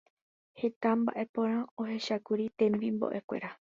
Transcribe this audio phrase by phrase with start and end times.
[0.59, 3.49] Heta mbaʼe porã ohechákuri temimboʼekuéra.